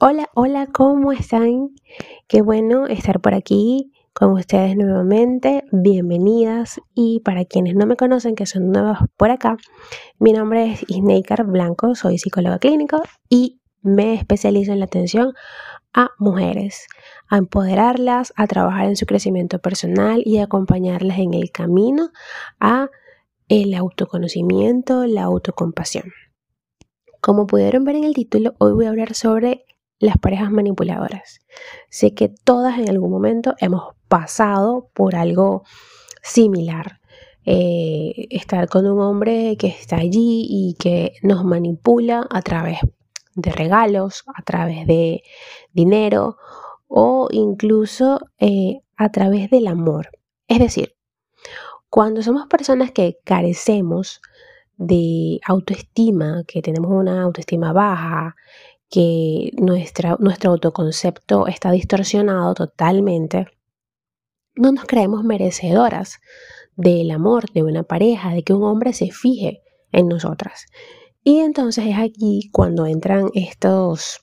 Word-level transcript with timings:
Hola, 0.00 0.30
hola, 0.34 0.68
¿cómo 0.72 1.10
están? 1.10 1.70
Qué 2.28 2.40
bueno 2.40 2.86
estar 2.86 3.20
por 3.20 3.34
aquí 3.34 3.90
con 4.12 4.30
ustedes 4.30 4.76
nuevamente. 4.76 5.64
Bienvenidas. 5.72 6.80
Y 6.94 7.18
para 7.24 7.44
quienes 7.44 7.74
no 7.74 7.84
me 7.84 7.96
conocen, 7.96 8.36
que 8.36 8.46
son 8.46 8.70
nuevos 8.70 8.98
por 9.16 9.32
acá, 9.32 9.56
mi 10.20 10.32
nombre 10.32 10.70
es 10.70 10.84
Isneikar 10.86 11.44
Blanco, 11.46 11.96
soy 11.96 12.16
psicóloga 12.18 12.60
clínica 12.60 13.02
y 13.28 13.60
me 13.82 14.14
especializo 14.14 14.70
en 14.70 14.78
la 14.78 14.84
atención 14.84 15.32
a 15.92 16.10
mujeres, 16.20 16.86
a 17.28 17.38
empoderarlas, 17.38 18.32
a 18.36 18.46
trabajar 18.46 18.84
en 18.84 18.94
su 18.94 19.04
crecimiento 19.04 19.58
personal 19.58 20.22
y 20.24 20.38
acompañarlas 20.38 21.18
en 21.18 21.34
el 21.34 21.50
camino 21.50 22.10
a 22.60 22.88
el 23.48 23.74
autoconocimiento, 23.74 25.06
la 25.06 25.24
autocompasión. 25.24 26.12
Como 27.20 27.48
pudieron 27.48 27.84
ver 27.84 27.96
en 27.96 28.04
el 28.04 28.14
título, 28.14 28.54
hoy 28.58 28.74
voy 28.74 28.86
a 28.86 28.90
hablar 28.90 29.14
sobre 29.14 29.64
las 29.98 30.18
parejas 30.18 30.50
manipuladoras. 30.50 31.40
Sé 31.90 32.14
que 32.14 32.28
todas 32.28 32.78
en 32.78 32.88
algún 32.88 33.10
momento 33.10 33.54
hemos 33.58 33.94
pasado 34.08 34.90
por 34.94 35.16
algo 35.16 35.64
similar. 36.22 37.00
Eh, 37.44 38.26
estar 38.30 38.68
con 38.68 38.86
un 38.86 39.00
hombre 39.00 39.56
que 39.56 39.68
está 39.68 39.96
allí 39.96 40.46
y 40.50 40.76
que 40.78 41.14
nos 41.22 41.44
manipula 41.44 42.26
a 42.30 42.42
través 42.42 42.80
de 43.34 43.50
regalos, 43.50 44.24
a 44.34 44.42
través 44.42 44.86
de 44.86 45.22
dinero 45.72 46.36
o 46.88 47.28
incluso 47.30 48.20
eh, 48.38 48.80
a 48.96 49.10
través 49.10 49.48
del 49.48 49.66
amor. 49.66 50.10
Es 50.46 50.58
decir, 50.58 50.94
cuando 51.88 52.22
somos 52.22 52.46
personas 52.48 52.90
que 52.90 53.18
carecemos 53.24 54.20
de 54.76 55.40
autoestima, 55.46 56.44
que 56.46 56.60
tenemos 56.62 56.90
una 56.90 57.22
autoestima 57.22 57.72
baja, 57.72 58.36
que 58.90 59.52
nuestra, 59.58 60.16
nuestro 60.18 60.52
autoconcepto 60.52 61.46
está 61.46 61.70
distorsionado 61.70 62.54
totalmente, 62.54 63.46
no 64.54 64.72
nos 64.72 64.84
creemos 64.86 65.24
merecedoras 65.24 66.18
del 66.76 67.10
amor 67.10 67.50
de 67.52 67.62
una 67.62 67.82
pareja, 67.82 68.32
de 68.32 68.42
que 68.42 68.54
un 68.54 68.64
hombre 68.64 68.92
se 68.92 69.10
fije 69.10 69.62
en 69.92 70.08
nosotras. 70.08 70.66
Y 71.22 71.40
entonces 71.40 71.86
es 71.86 71.98
aquí 71.98 72.48
cuando 72.52 72.86
entran 72.86 73.30
estos 73.34 74.20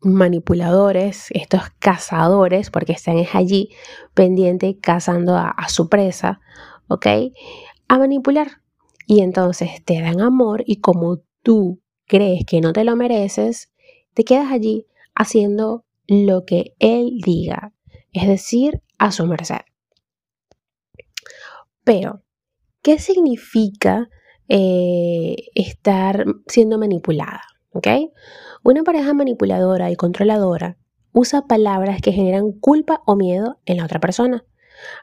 manipuladores, 0.00 1.26
estos 1.30 1.62
cazadores, 1.78 2.70
porque 2.70 2.92
están 2.92 3.16
allí 3.32 3.70
pendientes 4.14 4.76
cazando 4.80 5.36
a 5.36 5.68
su 5.68 5.88
presa, 5.88 6.40
¿ok? 6.88 7.06
A 7.88 7.98
manipular. 7.98 8.62
Y 9.06 9.22
entonces 9.22 9.82
te 9.84 10.00
dan 10.00 10.20
amor 10.20 10.62
y 10.66 10.80
como 10.80 11.22
tú 11.42 11.80
crees 12.08 12.44
que 12.44 12.60
no 12.60 12.72
te 12.72 12.82
lo 12.82 12.96
mereces, 12.96 13.72
te 14.14 14.24
quedas 14.24 14.50
allí 14.50 14.86
haciendo 15.14 15.84
lo 16.08 16.44
que 16.44 16.74
él 16.80 17.20
diga, 17.24 17.72
es 18.12 18.26
decir, 18.26 18.82
a 18.98 19.12
su 19.12 19.26
merced. 19.26 19.60
Pero, 21.84 22.22
¿qué 22.82 22.98
significa 22.98 24.08
eh, 24.48 25.36
estar 25.54 26.24
siendo 26.46 26.78
manipulada? 26.78 27.42
Una 28.64 28.82
pareja 28.82 29.14
manipuladora 29.14 29.90
y 29.90 29.96
controladora 29.96 30.78
usa 31.12 31.46
palabras 31.46 32.00
que 32.00 32.12
generan 32.12 32.52
culpa 32.52 33.02
o 33.06 33.14
miedo 33.16 33.58
en 33.66 33.76
la 33.76 33.84
otra 33.84 34.00
persona. 34.00 34.44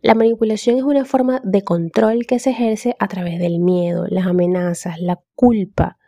La 0.00 0.14
manipulación 0.14 0.76
es 0.76 0.82
una 0.82 1.04
forma 1.04 1.40
de 1.44 1.62
control 1.62 2.26
que 2.26 2.38
se 2.38 2.50
ejerce 2.50 2.96
a 2.98 3.08
través 3.08 3.38
del 3.38 3.58
miedo, 3.58 4.06
las 4.08 4.26
amenazas, 4.26 5.00
la 5.00 5.20
culpa, 5.34 5.98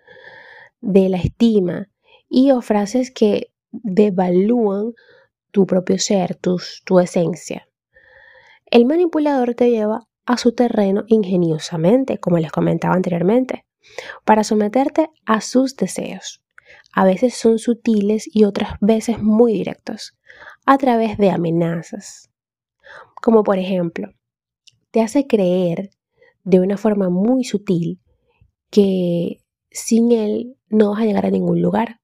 de 0.84 1.08
la 1.08 1.16
estima 1.16 1.88
y 2.28 2.50
o 2.50 2.60
frases 2.60 3.10
que 3.10 3.52
devalúan 3.70 4.92
tu 5.50 5.66
propio 5.66 5.98
ser, 5.98 6.36
tu, 6.36 6.60
tu 6.84 7.00
esencia. 7.00 7.66
El 8.66 8.86
manipulador 8.86 9.54
te 9.54 9.70
lleva 9.70 10.06
a 10.26 10.36
su 10.36 10.52
terreno 10.52 11.04
ingeniosamente, 11.06 12.18
como 12.18 12.38
les 12.38 12.52
comentaba 12.52 12.94
anteriormente, 12.94 13.64
para 14.24 14.44
someterte 14.44 15.10
a 15.26 15.40
sus 15.40 15.76
deseos. 15.76 16.42
A 16.92 17.04
veces 17.04 17.34
son 17.34 17.58
sutiles 17.58 18.28
y 18.32 18.44
otras 18.44 18.74
veces 18.80 19.22
muy 19.22 19.52
directos, 19.52 20.16
a 20.66 20.78
través 20.78 21.18
de 21.18 21.30
amenazas. 21.30 22.30
Como 23.20 23.42
por 23.42 23.58
ejemplo, 23.58 24.08
te 24.90 25.02
hace 25.02 25.26
creer 25.26 25.90
de 26.42 26.60
una 26.60 26.76
forma 26.76 27.10
muy 27.10 27.44
sutil 27.44 28.00
que 28.70 29.43
sin 29.74 30.12
él 30.12 30.56
no 30.70 30.92
vas 30.92 31.02
a 31.02 31.04
llegar 31.04 31.26
a 31.26 31.30
ningún 31.30 31.60
lugar, 31.60 32.00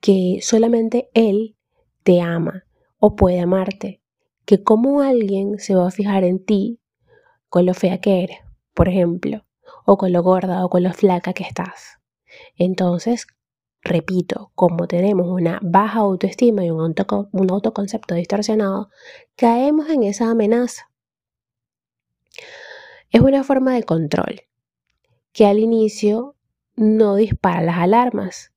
que 0.00 0.38
solamente 0.40 1.10
él 1.12 1.56
te 2.04 2.22
ama 2.22 2.64
o 2.98 3.16
puede 3.16 3.40
amarte, 3.40 4.00
que 4.44 4.62
como 4.62 5.00
alguien 5.00 5.58
se 5.58 5.74
va 5.74 5.88
a 5.88 5.90
fijar 5.90 6.24
en 6.24 6.42
ti 6.42 6.80
con 7.48 7.66
lo 7.66 7.74
fea 7.74 7.98
que 7.98 8.22
eres, 8.22 8.38
por 8.72 8.88
ejemplo, 8.88 9.44
o 9.84 9.98
con 9.98 10.12
lo 10.12 10.22
gorda 10.22 10.64
o 10.64 10.70
con 10.70 10.84
lo 10.84 10.92
flaca 10.92 11.32
que 11.32 11.42
estás. 11.42 11.98
Entonces, 12.56 13.26
repito, 13.82 14.52
como 14.54 14.86
tenemos 14.86 15.26
una 15.26 15.58
baja 15.62 16.00
autoestima 16.00 16.64
y 16.64 16.70
un, 16.70 16.94
autoconcepto 17.50 18.14
distorsionado, 18.14 18.90
caemos 19.34 19.88
en 19.88 20.04
esa 20.04 20.30
amenaza. 20.30 20.90
Es 23.10 23.20
una 23.20 23.42
forma 23.42 23.74
de 23.74 23.82
control 23.82 24.42
que 25.32 25.46
al 25.46 25.58
inicio 25.58 26.35
no 26.76 27.16
dispara 27.16 27.62
las 27.62 27.78
alarmas. 27.78 28.52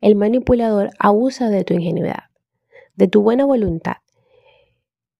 El 0.00 0.16
manipulador 0.16 0.90
abusa 0.98 1.50
de 1.50 1.64
tu 1.64 1.74
ingenuidad, 1.74 2.30
de 2.94 3.08
tu 3.08 3.22
buena 3.22 3.44
voluntad 3.44 3.96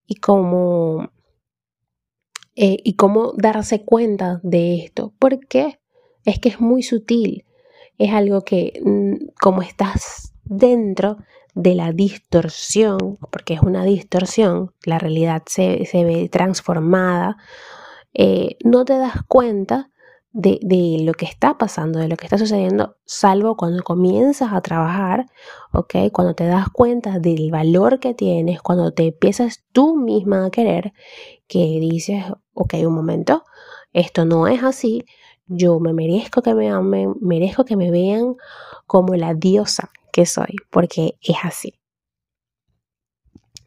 y 0.06 0.16
cómo, 0.16 1.10
eh, 2.56 2.78
y 2.82 2.94
cómo 2.94 3.32
darse 3.37 3.84
cuenta 3.84 4.41
de 4.42 4.76
esto. 4.76 5.12
¿Por 5.19 5.47
qué? 5.47 5.81
Es 6.25 6.38
que 6.38 6.48
es 6.48 6.60
muy 6.60 6.82
sutil. 6.82 7.44
Es 7.98 8.12
algo 8.12 8.42
que 8.42 8.81
mm, 8.84 9.34
como 9.41 9.62
estás 9.62 10.32
dentro 10.44 11.19
de 11.54 11.75
la 11.75 11.92
distorsión, 11.92 13.19
porque 13.31 13.54
es 13.54 13.60
una 13.60 13.84
distorsión, 13.84 14.72
la 14.84 14.98
realidad 14.98 15.42
se, 15.47 15.86
ve 15.92 16.28
transformada, 16.28 17.36
eh, 18.12 18.56
no 18.65 18.84
te 18.84 18.98
das 18.98 19.22
cuenta 19.28 19.91
de, 20.34 20.99
lo 21.00 21.12
que 21.12 21.27
está 21.27 21.56
pasando, 21.59 22.00
de 22.00 22.09
lo 22.09 22.17
que 22.17 22.27
está 22.27 22.39
sucediendo, 22.39 22.97
salvo 23.05 23.56
cuando 23.56 23.84
comienzas 23.84 24.53
a 24.53 24.61
trabajar, 24.61 25.27
¿ok? 25.72 26.11
Cuando 26.12 26.34
te 26.34 26.45
das 26.45 26.69
cuenta 26.71 27.21
del 27.21 27.53
valor 27.53 28.00
que 28.00 28.15
tienes, 28.15 28.61
cuando 28.61 28.93
te 28.93 29.06
empiezas 29.06 29.65
tú 29.72 29.97
misma 29.97 30.45
a 30.45 30.50
querer, 30.50 30.93
que 31.47 31.78
dices, 31.81 32.25
ok, 32.53 32.75
un 32.84 32.95
momento, 32.95 33.45
esto 33.93 34.25
no 34.25 34.49
es 34.49 34.65
así, 34.65 35.05
yo 35.47 35.78
me 35.78 35.93
merezco 35.93 36.43
que 36.43 36.55
me 36.55 36.69
amen, 36.69 37.15
merezco 37.21 37.65
que 37.65 37.77
me 37.77 37.93
vean 37.93 38.34
como 38.87 39.15
la 39.15 39.34
diosa 39.34 39.91
que 40.12 40.27
soy, 40.27 40.56
porque 40.71 41.16
es 41.21 41.37
así. 41.45 41.78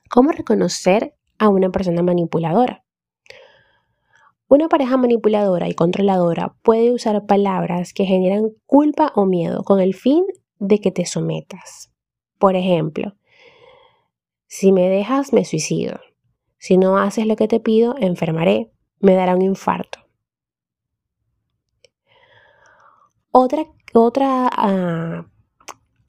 ¿Cómo 0.10 0.32
reconocer 0.32 1.16
a 1.38 1.48
una 1.48 1.70
persona 1.70 2.02
manipuladora? 2.02 2.84
Una 4.50 4.70
pareja 4.70 4.96
manipuladora 4.96 5.68
y 5.68 5.74
controladora 5.74 6.56
puede 6.64 6.94
usar 6.94 7.26
palabras 7.26 7.94
que 7.94 8.06
generan 8.06 8.52
culpa 8.66 9.12
o 9.14 9.26
miedo 9.26 9.64
con 9.64 9.82
el 9.82 9.94
fin 9.94 10.24
de 10.58 10.80
que 10.80 10.90
te 10.90 11.06
sometas. 11.06 11.92
Por 12.40 12.56
ejemplo, 12.56 13.18
si 14.48 14.72
me 14.72 14.88
dejas, 14.88 15.34
me 15.34 15.44
suicido. 15.44 16.00
Si 16.58 16.78
no 16.78 16.98
haces 16.98 17.28
lo 17.28 17.36
que 17.36 17.50
te 17.50 17.60
pido, 17.60 17.96
enfermaré. 18.00 18.72
Me 19.00 19.16
dará 19.16 19.36
un 19.36 19.42
infarto. 19.42 20.00
Otra, 23.32 23.66
otra 23.94 24.50
ah, 24.50 25.28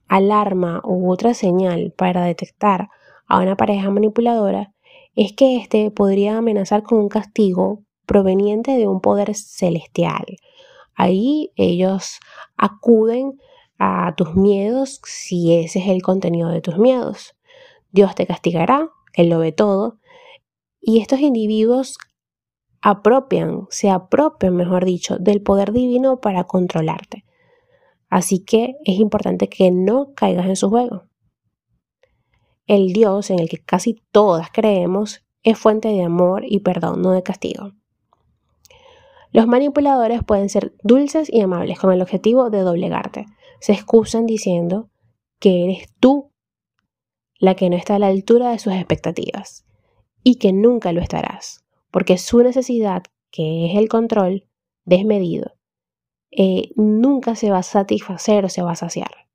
alarma 0.07 0.81
u 0.85 1.11
otra 1.11 1.33
señal 1.33 1.93
para 1.95 2.23
detectar 2.23 2.89
a 3.27 3.39
una 3.39 3.57
pareja 3.57 3.89
manipuladora 3.89 4.73
es 5.13 5.33
que 5.33 5.57
éste 5.57 5.91
podría 5.91 6.37
amenazar 6.37 6.83
con 6.83 6.99
un 6.99 7.09
castigo 7.09 7.83
proveniente 8.09 8.75
de 8.75 8.87
un 8.87 9.01
poder 9.01 9.35
celestial. 9.35 10.25
Ahí 10.95 11.51
ellos 11.55 12.19
acuden 12.57 13.39
a 13.77 14.15
tus 14.17 14.33
miedos 14.33 14.99
si 15.03 15.53
ese 15.53 15.77
es 15.77 15.89
el 15.89 16.01
contenido 16.01 16.49
de 16.49 16.59
tus 16.59 16.79
miedos. 16.79 17.35
Dios 17.91 18.15
te 18.15 18.25
castigará, 18.25 18.89
Él 19.13 19.29
lo 19.29 19.37
ve 19.37 19.51
todo. 19.51 19.99
Y 20.81 21.01
estos 21.01 21.19
individuos 21.19 21.99
apropian, 22.81 23.67
se 23.69 23.91
apropian, 23.91 24.55
mejor 24.55 24.85
dicho, 24.85 25.17
del 25.19 25.43
poder 25.43 25.71
divino 25.71 26.19
para 26.19 26.45
controlarte. 26.45 27.25
Así 28.09 28.43
que 28.43 28.73
es 28.85 28.97
importante 28.97 29.49
que 29.49 29.69
no 29.69 30.15
caigas 30.15 30.47
en 30.47 30.55
su 30.55 30.71
juego. 30.71 31.03
El 32.65 32.91
Dios 32.91 33.29
en 33.29 33.37
el 33.37 33.49
que 33.49 33.59
casi 33.59 34.01
todas 34.11 34.49
creemos 34.51 35.23
es 35.43 35.59
fuente 35.59 35.89
de 35.89 36.01
amor 36.01 36.43
y 36.43 36.61
perdón, 36.61 37.03
no 37.03 37.11
de 37.11 37.21
castigo. 37.21 37.73
Los 39.31 39.47
manipuladores 39.47 40.23
pueden 40.23 40.49
ser 40.49 40.73
dulces 40.83 41.29
y 41.31 41.41
amables 41.41 41.79
con 41.79 41.93
el 41.93 42.01
objetivo 42.01 42.49
de 42.49 42.61
doblegarte. 42.61 43.25
Se 43.59 43.73
excusan 43.73 44.25
diciendo 44.25 44.89
que 45.39 45.65
eres 45.65 45.89
tú 45.99 46.31
la 47.37 47.55
que 47.55 47.69
no 47.69 47.77
está 47.77 47.95
a 47.95 47.99
la 47.99 48.07
altura 48.07 48.51
de 48.51 48.59
sus 48.59 48.73
expectativas 48.73 49.65
y 50.23 50.35
que 50.35 50.51
nunca 50.51 50.91
lo 50.91 51.01
estarás, 51.01 51.63
porque 51.91 52.17
su 52.17 52.41
necesidad, 52.43 53.03
que 53.31 53.71
es 53.71 53.77
el 53.77 53.87
control 53.87 54.47
desmedido, 54.83 55.53
eh, 56.31 56.71
nunca 56.75 57.35
se 57.35 57.49
va 57.51 57.59
a 57.59 57.63
satisfacer 57.63 58.45
o 58.45 58.49
se 58.49 58.61
va 58.61 58.71
a 58.71 58.75
saciar. 58.75 59.29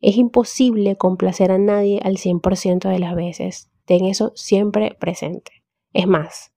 Es 0.00 0.16
imposible 0.16 0.96
complacer 0.96 1.50
a 1.50 1.58
nadie 1.58 2.00
al 2.02 2.16
100% 2.16 2.88
de 2.88 2.98
las 2.98 3.14
veces. 3.14 3.70
Ten 3.84 4.04
eso 4.04 4.32
siempre 4.34 4.96
presente. 4.98 5.62
Es 5.92 6.06
más, 6.06 6.52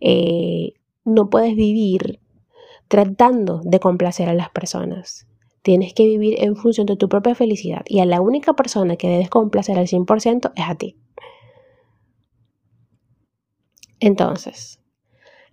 eh, 0.00 0.72
no 1.04 1.30
puedes 1.30 1.54
vivir 1.54 2.20
tratando 2.88 3.60
de 3.64 3.80
complacer 3.80 4.28
a 4.28 4.34
las 4.34 4.50
personas. 4.50 5.26
Tienes 5.62 5.94
que 5.94 6.04
vivir 6.04 6.42
en 6.42 6.56
función 6.56 6.86
de 6.86 6.96
tu 6.96 7.08
propia 7.08 7.34
felicidad 7.34 7.82
y 7.86 8.00
a 8.00 8.04
la 8.04 8.20
única 8.20 8.54
persona 8.54 8.96
que 8.96 9.08
debes 9.08 9.30
complacer 9.30 9.78
al 9.78 9.86
100% 9.86 10.52
es 10.54 10.64
a 10.68 10.74
ti. 10.74 10.98
Entonces, 14.00 14.82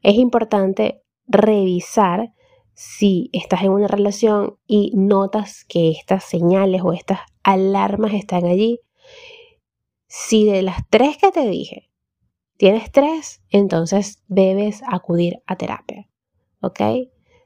es 0.01 0.15
importante 0.15 1.03
revisar 1.27 2.33
si 2.73 3.29
estás 3.31 3.61
en 3.63 3.71
una 3.71 3.87
relación 3.87 4.57
y 4.67 4.91
notas 4.95 5.63
que 5.65 5.91
estas 5.91 6.23
señales 6.23 6.81
o 6.83 6.93
estas 6.93 7.19
alarmas 7.43 8.13
están 8.13 8.45
allí. 8.45 8.79
Si 10.07 10.45
de 10.45 10.61
las 10.61 10.81
tres 10.89 11.17
que 11.17 11.31
te 11.31 11.47
dije 11.47 11.90
tienes 12.61 12.91
tres, 12.91 13.41
entonces 13.49 14.21
debes 14.27 14.83
acudir 14.87 15.41
a 15.47 15.55
terapia. 15.55 16.07
¿Ok? 16.61 16.79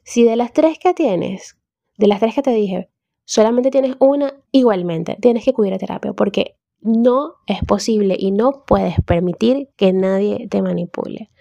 Si 0.04 0.26
de 0.26 0.36
las 0.36 0.52
tres 0.52 0.78
que 0.78 0.94
tienes, 0.94 1.58
de 1.98 2.08
las 2.08 2.20
tres 2.20 2.36
que 2.36 2.42
te 2.42 2.52
dije, 2.52 2.90
solamente 3.24 3.72
tienes 3.72 3.96
una, 4.02 4.34
igualmente 4.52 5.18
tienes 5.22 5.46
que 5.46 5.52
acudir 5.52 5.74
a 5.74 5.78
terapia 5.78 6.12
porque 6.12 6.58
no 6.82 7.36
es 7.48 7.64
posible 7.64 8.18
y 8.20 8.32
no 8.32 8.66
puedes 8.68 8.96
permitir 9.06 9.70
que 9.78 9.94
nadie 9.94 10.50
te 10.50 10.62
manipule. 10.62 11.32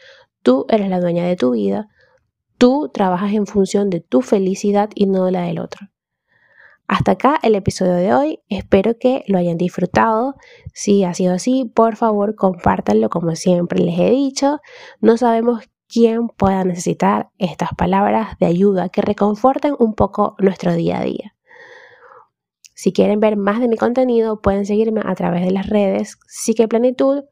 Tú 0.45 0.67
eres 0.69 0.89
la 0.89 1.01
dueña 1.01 1.27
de 1.27 1.35
tu 1.35 1.51
vida, 1.51 1.89
tú 2.59 2.93
trabajas 2.95 3.33
en 3.33 3.49
función 3.49 3.91
de 3.91 3.99
tu 3.99 4.23
felicidad 4.23 4.89
y 4.95 5.07
no 5.07 5.25
de 5.25 5.33
la 5.33 5.43
del 5.43 5.59
otro. 5.59 5.89
Hasta 6.87 7.13
acá 7.13 7.39
el 7.43 7.55
episodio 7.55 7.95
de 7.95 8.15
hoy. 8.15 8.41
Espero 8.49 8.99
que 8.99 9.25
lo 9.27 9.39
hayan 9.39 9.57
disfrutado. 9.57 10.35
Si 10.75 11.03
ha 11.05 11.15
sido 11.15 11.35
así, 11.35 11.65
por 11.65 11.97
favor, 11.97 12.35
compártanlo 12.35 13.09
como 13.09 13.35
siempre 13.37 13.81
les 13.81 13.99
he 13.99 14.11
dicho. 14.11 14.59
No 15.01 15.17
sabemos 15.17 15.65
quién 15.89 16.29
pueda 16.29 16.65
necesitar 16.65 17.31
estas 17.39 17.71
palabras 17.77 18.39
de 18.39 18.47
ayuda 18.47 18.91
que 18.91 19.01
reconforten 19.01 19.75
un 19.79 19.95
poco 19.95 20.37
nuestro 20.39 20.75
día 20.75 21.01
a 21.01 21.05
día. 21.05 21.35
Si 22.75 22.93
quieren 22.93 23.21
ver 23.21 23.37
más 23.37 23.61
de 23.61 23.69
mi 23.69 23.77
contenido, 23.77 24.41
pueden 24.43 24.67
seguirme 24.67 25.01
a 25.05 25.15
través 25.15 25.45
de 25.45 25.53
las 25.53 25.69
redes 25.69 26.19
Psiqueplanitud 26.27 27.25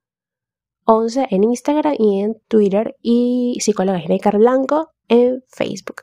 11 0.85 1.27
en 1.31 1.45
Instagram 1.45 1.95
y 1.99 2.21
en 2.21 2.41
Twitter 2.49 2.97
y 3.03 3.59
Psicóloga 3.61 3.99
Ginecar 3.99 4.39
Blanco 4.39 4.93
en 5.09 5.43
Facebook. 5.49 6.03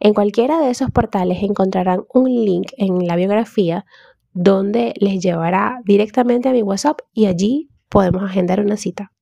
En 0.00 0.14
cualquiera 0.14 0.60
de 0.60 0.70
esos 0.70 0.90
portales 0.90 1.42
encontrarán 1.42 2.04
un 2.12 2.28
link 2.28 2.72
en 2.76 3.06
la 3.06 3.16
biografía 3.16 3.84
donde 4.32 4.94
les 4.96 5.22
llevará 5.22 5.80
directamente 5.84 6.48
a 6.48 6.52
mi 6.52 6.62
WhatsApp 6.62 7.00
y 7.12 7.26
allí 7.26 7.68
podemos 7.88 8.22
agendar 8.22 8.60
una 8.60 8.76
cita. 8.76 9.12